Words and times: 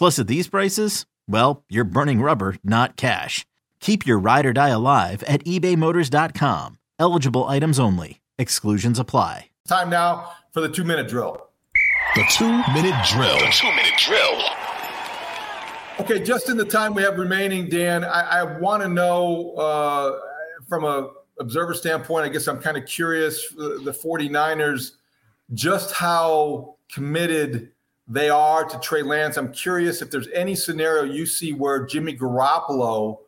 Plus, 0.00 0.18
at 0.18 0.28
these 0.28 0.48
prices, 0.48 1.04
well, 1.28 1.62
you're 1.68 1.84
burning 1.84 2.22
rubber, 2.22 2.56
not 2.64 2.96
cash. 2.96 3.44
Keep 3.80 4.06
your 4.06 4.18
ride 4.18 4.46
or 4.46 4.54
die 4.54 4.70
alive 4.70 5.22
at 5.24 5.44
ebaymotors.com. 5.44 6.78
Eligible 6.98 7.44
items 7.44 7.78
only. 7.78 8.22
Exclusions 8.38 8.98
apply. 8.98 9.50
Time 9.68 9.90
now 9.90 10.32
for 10.52 10.62
the 10.62 10.70
two 10.70 10.84
minute 10.84 11.06
drill. 11.06 11.48
The 12.14 12.24
two 12.30 12.48
minute 12.72 12.94
drill. 13.10 13.40
The 13.40 13.52
two 13.52 13.70
minute 13.72 13.92
drill. 13.98 14.40
Okay, 16.00 16.24
just 16.24 16.48
in 16.48 16.56
the 16.56 16.64
time 16.64 16.94
we 16.94 17.02
have 17.02 17.18
remaining, 17.18 17.68
Dan, 17.68 18.02
I, 18.02 18.40
I 18.40 18.58
want 18.58 18.82
to 18.82 18.88
know 18.88 19.50
uh, 19.50 20.18
from 20.66 20.84
a 20.84 21.10
observer 21.38 21.74
standpoint, 21.74 22.24
I 22.24 22.30
guess 22.30 22.48
I'm 22.48 22.62
kind 22.62 22.78
of 22.78 22.86
curious 22.86 23.50
the 23.50 23.94
49ers, 24.02 24.92
just 25.52 25.92
how 25.92 26.76
committed 26.90 27.72
they 28.10 28.28
are 28.28 28.64
to 28.64 28.78
Trey 28.80 29.02
Lance. 29.02 29.36
I'm 29.36 29.52
curious 29.52 30.02
if 30.02 30.10
there's 30.10 30.26
any 30.34 30.56
scenario 30.56 31.04
you 31.04 31.26
see 31.26 31.52
where 31.52 31.86
Jimmy 31.86 32.16
Garoppolo 32.16 33.18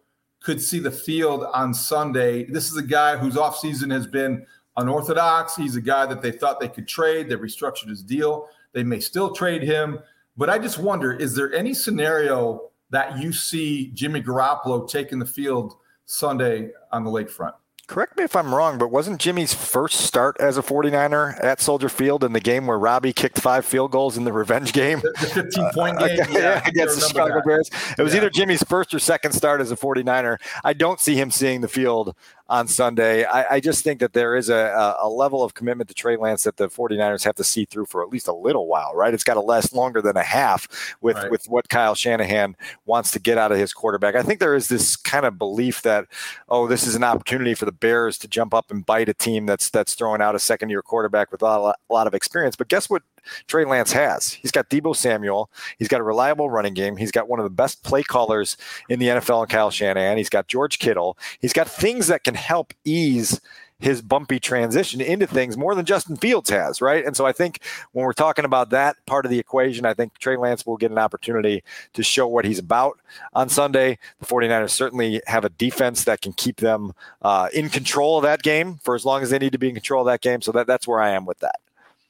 could 0.43 0.61
see 0.61 0.81
the 0.81 0.91
field 0.91 1.45
on 1.55 1.73
Sunday. 1.73 2.45
This 2.47 2.69
is 2.69 2.77
a 2.77 2.83
guy 2.83 3.17
whose 3.17 3.37
offseason 3.37 3.93
has 3.93 4.09
been 4.09 4.45
unorthodox. 4.77 5.55
He's 5.55 5.77
a 5.77 5.81
guy 5.81 6.05
that 6.07 6.21
they 6.21 6.33
thought 6.33 6.59
they 6.59 6.69
could 6.69 6.89
trade. 6.89 7.29
They 7.29 7.37
restructured 7.37 7.91
his 7.91 8.03
deal. 8.03 8.49
They 8.73 8.83
may 8.83 8.99
still 8.99 9.33
trade 9.33 9.63
him. 9.63 10.01
But 10.37 10.51
I 10.51 10.59
just 10.59 10.79
wonder 10.79 11.13
is 11.13 11.37
there 11.37 11.55
any 11.55 11.75
scenario 11.75 12.71
that 12.91 13.19
you 13.19 13.33
see 13.33 13.93
Jimmy 13.95 14.21
Garoppolo 14.21 14.89
taking 14.89 15.21
the 15.21 15.27
field 15.27 15.77
Sunday 16.07 16.71
on 16.91 17.05
the 17.05 17.11
lakefront? 17.11 17.55
Correct 17.93 18.17
me 18.17 18.25
if 18.25 18.35
I'm 18.35 18.55
wrong, 18.55 18.79
but 18.79 18.89
wasn't 18.89 19.21
Jimmy's 19.21 19.53
first 19.53 20.01
start 20.01 20.39
as 20.41 20.57
a 20.57 20.63
49er 20.63 21.45
at 21.45 21.61
Soldier 21.61 21.91
Field 21.91 22.25
in 22.25 22.33
the 22.33 22.41
game 22.41 22.67
where 22.67 22.79
Robbie 22.79 23.13
kicked 23.13 23.39
five 23.39 23.67
field 23.67 23.91
goals 23.91 24.17
in 24.17 24.25
the 24.25 24.33
revenge 24.33 24.73
game? 24.73 25.01
The, 25.01 25.13
the 25.21 25.27
15 25.27 25.71
point 25.75 25.99
uh, 25.99 26.09
game 26.09 26.21
uh, 26.21 26.39
yeah, 26.39 26.63
against 26.67 26.99
the 26.99 27.09
Chicago. 27.09 27.43
Bears. 27.45 27.69
It 27.99 28.03
was 28.03 28.15
yeah. 28.15 28.21
either 28.21 28.31
Jimmy's 28.31 28.63
first 28.63 28.95
or 28.95 28.99
second 28.99 29.33
start 29.33 29.61
as 29.61 29.71
a 29.73 29.77
49er. 29.77 30.39
I 30.65 30.73
don't 30.73 31.01
see 31.01 31.17
him 31.17 31.31
seeing 31.31 31.61
the 31.61 31.69
field 31.69 32.17
on 32.53 32.69
Sunday. 32.69 33.25
I, 33.25 33.55
I, 33.55 33.61
just 33.61 33.83
think 33.83 33.99
that 34.01 34.13
there 34.13 34.37
is 34.37 34.51
a, 34.51 34.95
a, 35.01 35.09
level 35.09 35.43
of 35.43 35.55
commitment 35.55 35.89
to 35.89 35.95
Trey 35.95 36.17
Lance 36.17 36.43
that 36.45 36.59
the 36.59 36.69
49ers 36.69 37.25
have 37.25 37.35
to 37.37 37.45
see 37.45 37.65
through 37.65 37.87
for 37.87 38.03
at 38.03 38.11
least 38.11 38.29
a 38.29 38.33
little 38.35 38.67
while, 38.67 38.95
right? 38.95 39.15
It's 39.15 39.25
got 39.25 39.35
to 39.35 39.41
last 39.41 39.73
longer 39.73 40.03
than 40.03 40.19
a 40.19 40.23
half 40.23 40.69
with, 41.01 41.17
right. 41.17 41.31
with 41.31 41.47
what 41.47 41.71
Kyle 41.71 41.95
Shanahan 41.95 42.55
wants 42.85 43.11
to 43.13 43.19
get 43.19 43.39
out 43.39 43.53
of 43.53 43.59
his 43.59 43.73
quarterback. 43.73 44.17
I 44.17 44.23
think 44.23 44.39
there 44.39 44.55
is 44.55 44.69
this 44.69 44.97
kind 44.97 45.25
of 45.25 45.39
belief 45.39 45.81
that, 45.81 46.09
oh, 46.51 46.67
this 46.67 46.87
is 46.87 46.95
an 46.95 47.05
opportunity 47.05 47.55
for 47.55 47.65
the 47.65 47.73
Bears 47.73 48.19
to 48.19 48.29
jump 48.29 48.53
up 48.53 48.71
and 48.71 48.85
bite 48.85 49.09
a 49.09 49.15
team 49.15 49.47
that's 49.47 49.71
that's 49.71 49.95
throwing 49.95 50.21
out 50.21 50.35
a 50.35 50.39
second 50.39 50.69
year 50.69 50.83
quarterback 50.83 51.33
with 51.33 51.41
a 51.41 51.47
lot, 51.47 51.77
a 51.89 51.93
lot 51.93 52.07
of 52.07 52.13
experience. 52.13 52.55
But 52.55 52.69
guess 52.69 52.91
what 52.91 53.03
Trey 53.47 53.65
Lance 53.65 53.93
has. 53.93 54.33
He's 54.33 54.51
got 54.51 54.71
Deebo 54.71 54.95
Samuel. 54.95 55.51
He's 55.79 55.89
got 55.89 56.01
a 56.01 56.05
reliable 56.05 56.51
running 56.51 56.75
game. 56.75 56.97
He's 56.97 57.13
got 57.13 57.29
one 57.29 57.41
of 57.41 57.45
the 57.45 57.51
best 57.51 57.83
play 57.83 58.03
callers 58.03 58.57
in 58.89 58.99
the 58.99 59.07
NFL 59.07 59.43
in 59.43 59.49
Kyle 59.49 59.71
Shanahan. 59.71 60.17
He's 60.17 60.29
got 60.31 60.49
George 60.49 60.79
Kittle. 60.79 61.17
He's 61.41 61.53
got 61.53 61.69
things 61.69 62.07
that 62.09 62.25
can 62.25 62.35
help 62.35 62.73
ease 62.85 63.41
his 63.83 64.01
bumpy 64.01 64.39
transition 64.39 65.01
into 65.01 65.27
things 65.27 65.57
more 65.57 65.75
than 65.75 65.85
Justin 65.85 66.17
Fields 66.17 66.49
has, 66.51 66.81
right? 66.81 67.05
And 67.05 67.17
so 67.17 67.27
I 67.27 67.33
think 67.33 67.59
when 67.91 68.07
we're 68.07 68.13
talking 68.13 68.45
about 68.45 68.71
that 68.71 68.97
part 69.07 69.27
of 69.27 69.31
the 69.31 69.41
equation, 69.41 69.85
I 69.85 69.93
think 69.93 70.17
Trey 70.19 70.37
Lance 70.37 70.65
will 70.65 70.77
get 70.77 70.93
an 70.93 70.99
opportunity 70.99 71.65
to 71.95 72.03
show 72.05 72.29
what 72.29 72.45
he's 72.45 72.61
about 72.61 73.01
on 73.35 73.49
Sunday. 73.49 73.99
The 74.21 74.27
49ers 74.27 74.71
certainly 74.71 75.21
have 75.27 75.45
a 75.45 75.49
defense 75.49 76.05
that 76.05 76.21
can 76.21 76.33
keep 76.33 76.59
them 76.59 76.93
uh, 77.23 77.49
in 77.53 77.69
control 77.69 78.19
of 78.19 78.23
that 78.23 78.43
game 78.43 78.79
for 78.85 78.95
as 78.95 79.05
long 79.05 79.23
as 79.23 79.31
they 79.31 79.39
need 79.41 79.53
to 79.53 79.59
be 79.59 79.69
in 79.69 79.75
control 79.75 80.03
of 80.03 80.07
that 80.07 80.21
game. 80.21 80.43
So 80.43 80.53
that, 80.53 80.69
that's 80.69 80.87
where 80.87 81.03
I 81.03 81.11
am 81.11 81.27
with 81.27 81.41
that. 81.41 81.57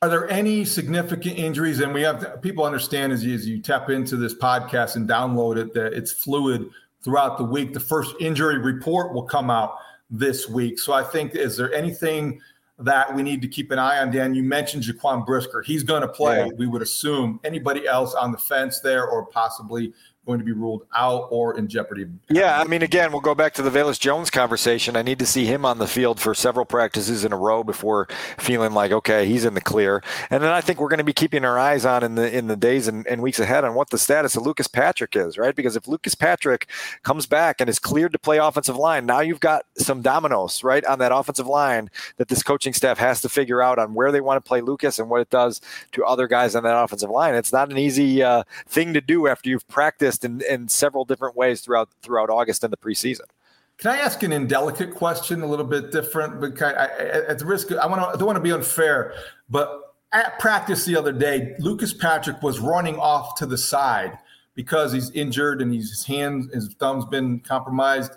Are 0.02 0.08
there 0.08 0.28
any 0.28 0.64
significant 0.64 1.38
injuries? 1.38 1.78
And 1.78 1.94
we 1.94 2.02
have 2.02 2.18
to, 2.20 2.36
people 2.38 2.64
understand 2.64 3.12
as 3.12 3.24
you, 3.24 3.36
as 3.36 3.46
you 3.46 3.62
tap 3.62 3.88
into 3.88 4.16
this 4.16 4.34
podcast 4.34 4.96
and 4.96 5.08
download 5.08 5.56
it 5.56 5.72
that 5.74 5.92
it's 5.92 6.10
fluid 6.10 6.68
throughout 7.02 7.38
the 7.38 7.44
week. 7.44 7.72
The 7.72 7.80
first 7.80 8.16
injury 8.18 8.58
report 8.58 9.14
will 9.14 9.22
come 9.22 9.48
out 9.48 9.76
this 10.10 10.48
week. 10.48 10.80
So 10.80 10.92
I 10.92 11.04
think 11.04 11.36
is 11.36 11.56
there 11.56 11.72
anything 11.72 12.40
that 12.80 13.14
we 13.14 13.22
need 13.22 13.42
to 13.42 13.48
keep 13.48 13.70
an 13.70 13.78
eye 13.78 14.00
on? 14.00 14.10
Dan, 14.10 14.34
you 14.34 14.42
mentioned 14.42 14.82
Jaquan 14.82 15.24
Brisker. 15.24 15.62
He's 15.62 15.84
going 15.84 16.02
to 16.02 16.08
play. 16.08 16.46
Yeah. 16.46 16.52
We 16.58 16.66
would 16.66 16.82
assume 16.82 17.38
anybody 17.44 17.86
else 17.86 18.12
on 18.14 18.32
the 18.32 18.38
fence 18.38 18.80
there, 18.80 19.06
or 19.06 19.26
possibly 19.26 19.92
going 20.26 20.38
to 20.38 20.44
be 20.44 20.52
ruled 20.52 20.86
out 20.94 21.26
or 21.30 21.58
in 21.58 21.66
jeopardy. 21.66 22.06
Yeah, 22.28 22.60
I 22.60 22.64
mean, 22.64 22.82
again, 22.82 23.10
we'll 23.10 23.20
go 23.20 23.34
back 23.34 23.54
to 23.54 23.62
the 23.62 23.70
Velus 23.70 23.98
Jones 23.98 24.30
conversation. 24.30 24.96
I 24.96 25.02
need 25.02 25.18
to 25.18 25.26
see 25.26 25.46
him 25.46 25.64
on 25.64 25.78
the 25.78 25.88
field 25.88 26.20
for 26.20 26.32
several 26.32 26.64
practices 26.64 27.24
in 27.24 27.32
a 27.32 27.36
row 27.36 27.64
before 27.64 28.06
feeling 28.38 28.72
like 28.72 28.92
okay, 28.92 29.26
he's 29.26 29.44
in 29.44 29.54
the 29.54 29.60
clear. 29.60 30.02
And 30.30 30.42
then 30.42 30.50
I 30.50 30.60
think 30.60 30.80
we're 30.80 30.88
going 30.88 30.98
to 30.98 31.04
be 31.04 31.12
keeping 31.12 31.44
our 31.44 31.58
eyes 31.58 31.84
on 31.84 32.04
in 32.04 32.14
the 32.14 32.36
in 32.36 32.46
the 32.46 32.56
days 32.56 32.86
and, 32.86 33.06
and 33.08 33.20
weeks 33.20 33.40
ahead 33.40 33.64
on 33.64 33.74
what 33.74 33.90
the 33.90 33.98
status 33.98 34.36
of 34.36 34.44
Lucas 34.44 34.68
Patrick 34.68 35.16
is, 35.16 35.36
right? 35.36 35.56
Because 35.56 35.74
if 35.74 35.88
Lucas 35.88 36.14
Patrick 36.14 36.68
comes 37.02 37.26
back 37.26 37.60
and 37.60 37.68
is 37.68 37.80
cleared 37.80 38.12
to 38.12 38.18
play 38.18 38.38
offensive 38.38 38.76
line, 38.76 39.06
now 39.06 39.20
you've 39.20 39.40
got 39.40 39.64
some 39.76 40.02
dominoes 40.02 40.62
right 40.62 40.84
on 40.84 41.00
that 41.00 41.12
offensive 41.12 41.48
line 41.48 41.90
that 42.18 42.28
this 42.28 42.44
coaching 42.44 42.72
staff 42.72 42.98
has 42.98 43.20
to 43.22 43.28
figure 43.28 43.60
out 43.60 43.78
on 43.78 43.94
where 43.94 44.12
they 44.12 44.20
want 44.20 44.42
to 44.42 44.48
play 44.48 44.60
Lucas 44.60 45.00
and 45.00 45.10
what 45.10 45.20
it 45.20 45.30
does 45.30 45.60
to 45.90 46.04
other 46.04 46.28
guys 46.28 46.54
on 46.54 46.62
that 46.62 46.80
offensive 46.80 47.10
line. 47.10 47.34
It's 47.34 47.52
not 47.52 47.70
an 47.70 47.78
easy 47.78 48.22
uh, 48.22 48.44
thing 48.68 48.94
to 48.94 49.00
do 49.00 49.26
after 49.26 49.48
you've 49.48 49.66
practiced 49.66 50.11
in, 50.18 50.42
in 50.48 50.68
several 50.68 51.04
different 51.04 51.36
ways 51.36 51.60
throughout 51.60 51.88
throughout 52.02 52.30
August 52.30 52.64
and 52.64 52.72
the 52.72 52.76
preseason. 52.76 53.26
Can 53.78 53.90
I 53.90 53.98
ask 53.98 54.22
an 54.22 54.32
indelicate 54.32 54.94
question, 54.94 55.42
a 55.42 55.46
little 55.46 55.64
bit 55.64 55.90
different? 55.90 56.40
Because 56.40 56.74
I, 56.74 56.86
at 57.28 57.38
the 57.38 57.46
risk, 57.46 57.72
I 57.72 57.86
want 57.86 58.00
to, 58.02 58.08
I 58.08 58.12
don't 58.12 58.26
want 58.26 58.36
to 58.36 58.42
be 58.42 58.52
unfair, 58.52 59.14
but 59.48 59.94
at 60.12 60.38
practice 60.38 60.84
the 60.84 60.94
other 60.94 61.12
day, 61.12 61.54
Lucas 61.58 61.92
Patrick 61.92 62.42
was 62.42 62.60
running 62.60 62.96
off 62.98 63.34
to 63.36 63.46
the 63.46 63.58
side 63.58 64.18
because 64.54 64.92
he's 64.92 65.10
injured 65.10 65.62
and 65.62 65.74
his 65.74 66.04
hand, 66.04 66.50
his 66.52 66.74
thumb's 66.74 67.06
been 67.06 67.40
compromised. 67.40 68.12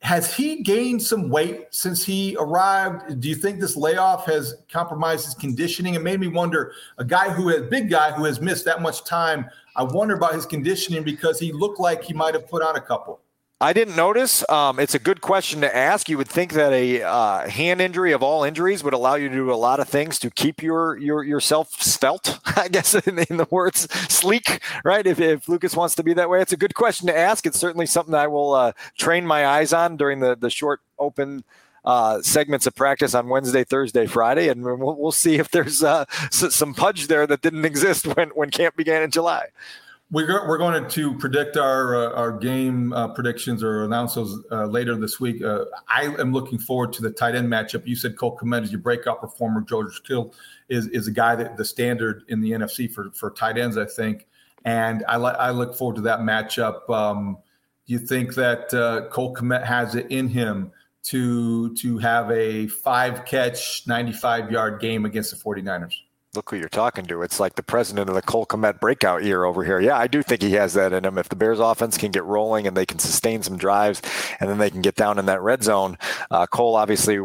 Has 0.00 0.34
he 0.34 0.62
gained 0.62 1.02
some 1.02 1.30
weight 1.30 1.68
since 1.70 2.04
he 2.04 2.36
arrived? 2.38 3.20
Do 3.20 3.28
you 3.28 3.34
think 3.34 3.58
this 3.58 3.74
layoff 3.74 4.26
has 4.26 4.56
compromised 4.70 5.24
his 5.24 5.34
conditioning? 5.34 5.94
It 5.94 6.02
made 6.02 6.20
me 6.20 6.28
wonder 6.28 6.72
a 6.98 7.04
guy 7.04 7.30
who 7.30 7.48
has 7.48 7.62
big 7.70 7.88
guy 7.88 8.12
who 8.12 8.24
has 8.24 8.40
missed 8.40 8.66
that 8.66 8.82
much 8.82 9.04
time. 9.04 9.46
I 9.76 9.82
wonder 9.82 10.14
about 10.14 10.34
his 10.34 10.46
conditioning 10.46 11.02
because 11.02 11.40
he 11.40 11.52
looked 11.52 11.80
like 11.80 12.04
he 12.04 12.12
might 12.12 12.34
have 12.34 12.48
put 12.48 12.62
on 12.62 12.76
a 12.76 12.80
couple. 12.80 13.20
I 13.60 13.72
didn't 13.72 13.96
notice. 13.96 14.46
Um, 14.50 14.78
it's 14.78 14.94
a 14.94 14.98
good 14.98 15.20
question 15.20 15.60
to 15.62 15.74
ask. 15.74 16.08
You 16.08 16.18
would 16.18 16.28
think 16.28 16.52
that 16.52 16.72
a 16.72 17.02
uh, 17.02 17.48
hand 17.48 17.80
injury 17.80 18.12
of 18.12 18.22
all 18.22 18.44
injuries 18.44 18.84
would 18.84 18.92
allow 18.92 19.14
you 19.14 19.28
to 19.28 19.34
do 19.34 19.50
a 19.50 19.54
lot 19.54 19.80
of 19.80 19.88
things 19.88 20.18
to 20.18 20.30
keep 20.30 20.62
your 20.62 20.98
your 20.98 21.22
yourself 21.22 21.80
svelte. 21.80 22.38
I 22.58 22.68
guess 22.68 22.94
in, 22.94 23.20
in 23.30 23.36
the 23.36 23.46
words 23.50 23.90
sleek, 24.12 24.60
right? 24.84 25.06
If, 25.06 25.18
if 25.20 25.48
Lucas 25.48 25.74
wants 25.74 25.94
to 25.94 26.02
be 26.02 26.12
that 26.14 26.28
way, 26.28 26.42
it's 26.42 26.52
a 26.52 26.58
good 26.58 26.74
question 26.74 27.06
to 27.06 27.16
ask. 27.16 27.46
It's 27.46 27.58
certainly 27.58 27.86
something 27.86 28.14
I 28.14 28.26
will 28.26 28.52
uh, 28.52 28.72
train 28.98 29.24
my 29.24 29.46
eyes 29.46 29.72
on 29.72 29.96
during 29.96 30.20
the 30.20 30.36
the 30.36 30.50
short 30.50 30.80
open 30.98 31.44
uh, 31.84 32.22
segments 32.22 32.66
of 32.66 32.74
practice 32.74 33.14
on 33.14 33.28
Wednesday, 33.28 33.64
Thursday, 33.64 34.06
Friday, 34.06 34.48
and 34.48 34.62
we'll, 34.64 34.96
we'll 34.96 35.12
see 35.12 35.36
if 35.36 35.50
there's 35.50 35.82
uh, 35.82 36.04
some 36.30 36.74
pudge 36.74 37.08
there 37.08 37.26
that 37.26 37.42
didn't 37.42 37.64
exist 37.64 38.06
when, 38.16 38.30
when 38.30 38.50
camp 38.50 38.76
began 38.76 39.02
in 39.02 39.10
July. 39.10 39.46
We're, 40.10 40.46
we're 40.46 40.58
going 40.58 40.88
to 40.88 41.18
predict 41.18 41.56
our 41.56 41.96
uh, 41.96 42.12
our 42.12 42.30
game 42.30 42.92
uh, 42.92 43.08
predictions 43.08 43.64
or 43.64 43.84
announce 43.84 44.14
those 44.14 44.44
uh, 44.52 44.66
later 44.66 44.94
this 44.96 45.18
week. 45.18 45.42
Uh, 45.42 45.64
I 45.88 46.04
am 46.18 46.32
looking 46.32 46.58
forward 46.58 46.92
to 46.92 47.02
the 47.02 47.10
tight 47.10 47.34
end 47.34 47.48
matchup. 47.48 47.86
You 47.86 47.96
said 47.96 48.16
Cole 48.16 48.36
Kmet 48.36 48.62
is 48.62 48.70
your 48.70 48.80
breakout 48.80 49.20
performer. 49.20 49.62
George 49.62 50.02
Kittle 50.04 50.34
is 50.68 50.86
is 50.88 51.08
a 51.08 51.10
guy 51.10 51.34
that 51.36 51.56
the 51.56 51.64
standard 51.64 52.22
in 52.28 52.40
the 52.40 52.52
NFC 52.52 52.88
for 52.92 53.10
for 53.12 53.30
tight 53.30 53.58
ends, 53.58 53.76
I 53.76 53.86
think. 53.86 54.28
And 54.66 55.04
I, 55.08 55.16
I 55.16 55.50
look 55.50 55.74
forward 55.74 55.96
to 55.96 56.02
that 56.02 56.20
matchup. 56.20 56.88
Um, 56.90 57.38
do 57.86 57.92
you 57.92 57.98
think 57.98 58.34
that 58.34 58.68
Cole 59.10 59.34
Kmet 59.34 59.64
has 59.64 59.94
it 59.94 60.06
in 60.10 60.28
him 60.28 60.70
to 61.04 61.74
to 61.76 61.98
have 61.98 62.30
a 62.30 62.66
five 62.66 63.24
catch, 63.24 63.86
95 63.86 64.50
yard 64.50 64.80
game 64.80 65.04
against 65.04 65.30
the 65.30 65.36
49ers? 65.36 65.94
Look 66.34 66.50
who 66.50 66.56
you're 66.56 66.68
talking 66.68 67.06
to. 67.06 67.22
It's 67.22 67.38
like 67.38 67.54
the 67.54 67.62
president 67.62 68.08
of 68.08 68.16
the 68.16 68.22
Cole 68.22 68.44
Kmet 68.46 68.80
breakout 68.80 69.22
year 69.22 69.44
over 69.44 69.62
here. 69.64 69.80
Yeah, 69.80 69.96
I 69.96 70.08
do 70.08 70.20
think 70.20 70.42
he 70.42 70.52
has 70.52 70.74
that 70.74 70.92
in 70.92 71.04
him. 71.04 71.16
If 71.16 71.28
the 71.28 71.36
Bears 71.36 71.60
offense 71.60 71.96
can 71.96 72.10
get 72.10 72.24
rolling 72.24 72.66
and 72.66 72.76
they 72.76 72.86
can 72.86 72.98
sustain 72.98 73.42
some 73.42 73.56
drives 73.56 74.02
and 74.40 74.50
then 74.50 74.58
they 74.58 74.70
can 74.70 74.82
get 74.82 74.96
down 74.96 75.18
in 75.18 75.26
that 75.26 75.40
red 75.42 75.62
zone, 75.62 75.96
uh, 76.32 76.46
Cole 76.48 76.74
obviously 76.74 77.20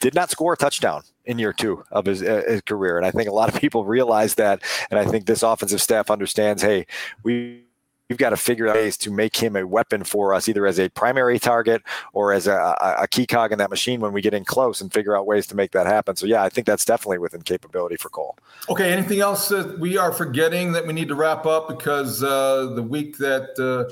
did 0.00 0.14
not 0.14 0.30
score 0.30 0.54
a 0.54 0.56
touchdown 0.56 1.04
in 1.24 1.38
year 1.38 1.52
two 1.52 1.84
of 1.92 2.06
his, 2.06 2.20
uh, 2.20 2.42
his, 2.48 2.62
career. 2.62 2.96
And 2.96 3.06
I 3.06 3.12
think 3.12 3.28
a 3.28 3.32
lot 3.32 3.48
of 3.48 3.60
people 3.60 3.84
realize 3.84 4.34
that. 4.34 4.60
And 4.90 4.98
I 4.98 5.04
think 5.04 5.26
this 5.26 5.44
offensive 5.44 5.80
staff 5.80 6.10
understands 6.10 6.62
hey, 6.62 6.86
we. 7.22 7.64
We've 8.12 8.18
got 8.18 8.30
to 8.30 8.36
figure 8.36 8.68
out 8.68 8.74
ways 8.74 8.98
to 8.98 9.10
make 9.10 9.36
him 9.36 9.56
a 9.56 9.66
weapon 9.66 10.04
for 10.04 10.34
us, 10.34 10.46
either 10.46 10.66
as 10.66 10.78
a 10.78 10.90
primary 10.90 11.38
target 11.38 11.82
or 12.12 12.34
as 12.34 12.46
a, 12.46 12.76
a, 12.98 13.08
key 13.08 13.26
cog 13.26 13.52
in 13.52 13.58
that 13.58 13.70
machine 13.70 14.00
when 14.00 14.12
we 14.12 14.20
get 14.20 14.34
in 14.34 14.44
close 14.44 14.82
and 14.82 14.92
figure 14.92 15.16
out 15.16 15.26
ways 15.26 15.46
to 15.46 15.56
make 15.56 15.70
that 15.70 15.86
happen. 15.86 16.14
So, 16.16 16.26
yeah, 16.26 16.42
I 16.42 16.50
think 16.50 16.66
that's 16.66 16.84
definitely 16.84 17.16
within 17.16 17.40
capability 17.40 17.96
for 17.96 18.10
Cole. 18.10 18.36
Okay. 18.68 18.92
Anything 18.92 19.20
else 19.20 19.48
that 19.48 19.78
we 19.78 19.96
are 19.96 20.12
forgetting 20.12 20.72
that 20.72 20.86
we 20.86 20.92
need 20.92 21.08
to 21.08 21.14
wrap 21.14 21.46
up? 21.46 21.68
Because 21.68 22.22
uh, 22.22 22.74
the 22.74 22.82
week 22.82 23.16
that 23.16 23.58
uh, 23.58 23.90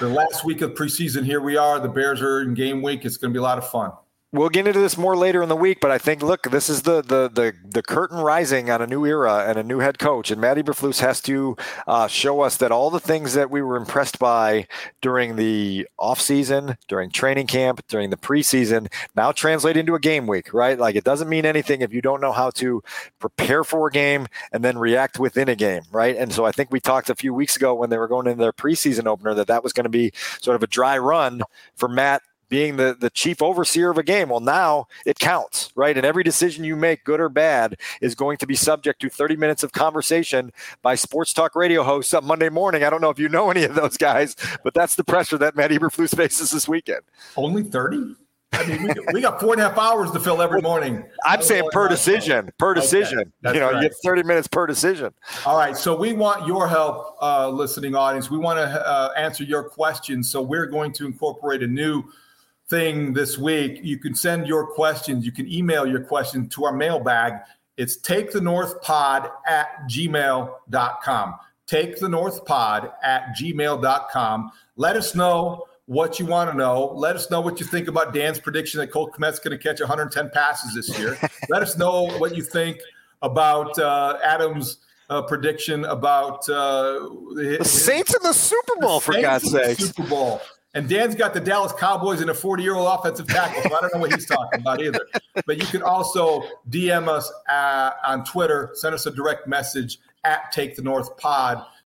the 0.00 0.08
last 0.08 0.42
week 0.46 0.62
of 0.62 0.70
preseason, 0.72 1.26
here 1.26 1.42
we 1.42 1.58
are. 1.58 1.80
The 1.80 1.88
Bears 1.90 2.22
are 2.22 2.40
in 2.40 2.54
game 2.54 2.80
week. 2.80 3.04
It's 3.04 3.18
going 3.18 3.30
to 3.30 3.36
be 3.36 3.40
a 3.40 3.42
lot 3.42 3.58
of 3.58 3.68
fun 3.68 3.92
we'll 4.32 4.48
get 4.48 4.66
into 4.66 4.78
this 4.78 4.96
more 4.96 5.16
later 5.16 5.42
in 5.42 5.48
the 5.48 5.56
week, 5.56 5.78
but 5.80 5.90
I 5.90 5.98
think 5.98 6.22
look, 6.22 6.50
this 6.50 6.68
is 6.68 6.82
the 6.82 7.02
the 7.02 7.28
the, 7.28 7.52
the 7.64 7.82
curtain 7.82 8.18
rising 8.18 8.70
on 8.70 8.80
a 8.80 8.86
new 8.86 9.04
era 9.04 9.44
and 9.48 9.58
a 9.58 9.62
new 9.62 9.78
head 9.80 9.98
coach, 9.98 10.30
and 10.30 10.40
Matt 10.40 10.56
Eberflus 10.56 11.00
has 11.00 11.20
to 11.22 11.56
uh, 11.86 12.06
show 12.06 12.40
us 12.40 12.56
that 12.58 12.72
all 12.72 12.90
the 12.90 13.00
things 13.00 13.34
that 13.34 13.50
we 13.50 13.62
were 13.62 13.76
impressed 13.76 14.18
by 14.18 14.66
during 15.00 15.36
the 15.36 15.86
offseason, 15.98 16.76
during 16.88 17.10
training 17.10 17.46
camp, 17.46 17.82
during 17.88 18.10
the 18.10 18.16
preseason, 18.16 18.92
now 19.16 19.32
translate 19.32 19.76
into 19.76 19.94
a 19.94 20.00
game 20.00 20.26
week, 20.26 20.52
right? 20.54 20.78
Like 20.78 20.94
it 20.94 21.04
doesn't 21.04 21.28
mean 21.28 21.46
anything 21.46 21.80
if 21.80 21.92
you 21.92 22.00
don't 22.00 22.20
know 22.20 22.32
how 22.32 22.50
to 22.50 22.82
prepare 23.18 23.64
for 23.64 23.88
a 23.88 23.90
game 23.90 24.28
and 24.52 24.64
then 24.64 24.78
react 24.78 25.18
within 25.18 25.48
a 25.48 25.56
game, 25.56 25.82
right? 25.90 26.16
And 26.16 26.32
so 26.32 26.44
I 26.44 26.52
think 26.52 26.70
we 26.70 26.80
talked 26.80 27.10
a 27.10 27.14
few 27.14 27.34
weeks 27.34 27.56
ago 27.56 27.74
when 27.74 27.90
they 27.90 27.98
were 27.98 28.08
going 28.08 28.26
into 28.26 28.40
their 28.42 28.52
preseason 28.52 29.06
opener 29.06 29.34
that 29.34 29.48
that 29.48 29.64
was 29.64 29.72
going 29.72 29.84
to 29.84 29.90
be 29.90 30.12
sort 30.40 30.54
of 30.54 30.62
a 30.62 30.66
dry 30.66 30.98
run 30.98 31.42
for 31.74 31.88
Matt 31.88 32.22
being 32.50 32.76
the, 32.76 32.94
the 32.98 33.08
chief 33.08 33.40
overseer 33.40 33.90
of 33.90 33.96
a 33.96 34.02
game. 34.02 34.28
Well, 34.28 34.40
now 34.40 34.88
it 35.06 35.18
counts, 35.18 35.72
right? 35.74 35.96
And 35.96 36.04
every 36.04 36.22
decision 36.22 36.64
you 36.64 36.76
make, 36.76 37.04
good 37.04 37.20
or 37.20 37.30
bad, 37.30 37.80
is 38.02 38.14
going 38.14 38.36
to 38.38 38.46
be 38.46 38.56
subject 38.56 39.00
to 39.00 39.08
30 39.08 39.36
minutes 39.36 39.62
of 39.62 39.72
conversation 39.72 40.52
by 40.82 40.96
sports 40.96 41.32
talk 41.32 41.56
radio 41.56 41.82
hosts 41.82 42.12
on 42.12 42.26
Monday 42.26 42.50
morning. 42.50 42.84
I 42.84 42.90
don't 42.90 43.00
know 43.00 43.10
if 43.10 43.18
you 43.18 43.30
know 43.30 43.50
any 43.50 43.64
of 43.64 43.74
those 43.74 43.96
guys, 43.96 44.36
but 44.62 44.74
that's 44.74 44.96
the 44.96 45.04
pressure 45.04 45.38
that 45.38 45.56
Matt 45.56 45.70
Eberflus 45.70 46.14
faces 46.16 46.50
this 46.50 46.68
weekend. 46.68 47.00
Only 47.36 47.62
30? 47.62 48.16
I 48.52 48.66
mean, 48.66 48.82
we 48.82 48.94
got, 48.94 49.14
we 49.14 49.20
got 49.20 49.40
four 49.40 49.52
and 49.52 49.62
a 49.62 49.68
half 49.68 49.78
hours 49.78 50.10
to 50.10 50.18
fill 50.18 50.42
every 50.42 50.60
morning. 50.60 51.04
I'm 51.24 51.40
saying 51.40 51.68
per 51.70 51.88
decision, 51.88 52.50
per 52.58 52.74
decision. 52.74 53.32
Okay, 53.44 53.54
you 53.54 53.60
know, 53.60 53.70
right. 53.70 53.82
you 53.82 53.88
get 53.88 53.96
30 54.04 54.24
minutes 54.24 54.48
per 54.48 54.66
decision. 54.66 55.14
All 55.46 55.56
right. 55.56 55.76
So 55.76 55.96
we 55.96 56.12
want 56.12 56.46
your 56.46 56.66
help, 56.66 57.16
uh, 57.22 57.48
listening 57.48 57.94
audience. 57.94 58.28
We 58.28 58.38
want 58.38 58.58
to 58.58 58.64
uh, 58.64 59.12
answer 59.16 59.44
your 59.44 59.62
questions. 59.62 60.30
So 60.30 60.42
we're 60.42 60.66
going 60.66 60.92
to 60.94 61.06
incorporate 61.06 61.62
a 61.62 61.66
new 61.66 62.04
thing 62.70 63.12
this 63.12 63.36
week. 63.36 63.80
You 63.82 63.98
can 63.98 64.14
send 64.14 64.46
your 64.46 64.66
questions. 64.66 65.26
You 65.26 65.32
can 65.32 65.52
email 65.52 65.86
your 65.86 66.00
question 66.00 66.48
to 66.50 66.64
our 66.64 66.72
mailbag. 66.72 67.34
It's 67.76 67.96
take 67.96 68.30
the 68.30 68.40
north 68.40 68.80
pod 68.80 69.28
at 69.46 69.88
gmail.com. 69.90 71.34
Take 71.66 71.98
the 71.98 72.08
north 72.08 72.44
pod 72.44 72.90
at 73.02 73.36
gmail.com. 73.36 74.52
Let 74.76 74.96
us 74.96 75.14
know 75.14 75.66
what 75.86 76.20
you 76.20 76.26
want 76.26 76.50
to 76.50 76.56
know. 76.56 76.92
Let 76.94 77.16
us 77.16 77.30
know 77.30 77.40
what 77.40 77.58
you 77.58 77.66
think 77.66 77.88
about 77.88 78.14
Dan's 78.14 78.38
prediction 78.38 78.78
that 78.78 78.92
Cole 78.92 79.10
Kmet's 79.10 79.40
going 79.40 79.56
to 79.56 79.62
catch 79.62 79.80
110 79.80 80.30
passes 80.30 80.74
this 80.74 80.96
year. 80.98 81.18
Let 81.48 81.62
us 81.62 81.76
know 81.76 82.06
what 82.18 82.36
you 82.36 82.42
think 82.42 82.78
about 83.22 83.76
uh, 83.78 84.18
Adam's 84.22 84.78
uh, 85.08 85.22
prediction 85.22 85.84
about 85.86 86.48
uh, 86.48 86.92
the 87.34 87.58
Saints 87.64 88.14
in 88.14 88.22
the 88.22 88.32
Super 88.32 88.76
Bowl, 88.80 89.00
for 89.00 89.20
God's 89.20 89.50
sake. 89.50 89.78
Super 89.78 90.04
Bowl. 90.04 90.40
And 90.72 90.88
Dan's 90.88 91.16
got 91.16 91.34
the 91.34 91.40
Dallas 91.40 91.72
Cowboys 91.72 92.20
and 92.20 92.30
a 92.30 92.34
40 92.34 92.62
year 92.62 92.76
old 92.76 92.86
offensive 92.86 93.26
tackle. 93.26 93.62
So 93.62 93.76
I 93.76 93.80
don't 93.80 93.92
know 93.94 94.00
what 94.00 94.12
he's 94.12 94.26
talking 94.26 94.60
about 94.60 94.80
either. 94.80 95.06
But 95.46 95.58
you 95.58 95.66
can 95.66 95.82
also 95.82 96.44
DM 96.68 97.08
us 97.08 97.30
uh, 97.50 97.90
on 98.04 98.24
Twitter, 98.24 98.70
send 98.74 98.94
us 98.94 99.06
a 99.06 99.10
direct 99.10 99.48
message 99.48 99.98
at 100.24 100.52
Take 100.52 100.76
the 100.76 100.82
North 100.82 101.16
Pod. 101.16 101.64